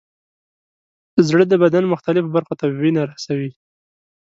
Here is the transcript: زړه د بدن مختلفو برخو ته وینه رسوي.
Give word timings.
زړه 1.29 1.43
د 1.47 1.53
بدن 1.63 1.83
مختلفو 1.93 2.33
برخو 2.35 2.53
ته 2.59 2.65
وینه 2.79 3.01
رسوي. 3.11 3.51